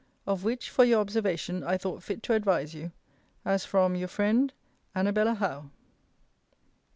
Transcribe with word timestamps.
Of 0.25 0.43
which, 0.43 0.71
for 0.71 0.83
your 0.83 0.99
observation, 0.99 1.63
I 1.63 1.77
thought 1.77 2.01
fit 2.01 2.23
to 2.23 2.33
advise 2.33 2.73
you. 2.73 2.91
As 3.45 3.65
from 3.65 3.95
Your 3.95 4.07
friend, 4.07 4.51
Anabella 4.95 5.35
Howe. 5.35 5.69